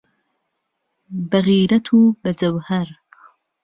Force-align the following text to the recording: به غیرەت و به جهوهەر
به 1.29 1.37
غیرەت 1.45 1.85
و 1.97 2.01
به 2.21 2.31
جهوهەر 2.39 2.87